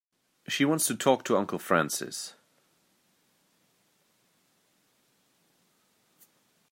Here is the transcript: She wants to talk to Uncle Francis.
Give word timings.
She 0.47 0.65
wants 0.65 0.87
to 0.87 0.95
talk 0.95 1.23
to 1.25 1.37
Uncle 1.37 1.59
Francis. 1.59 2.33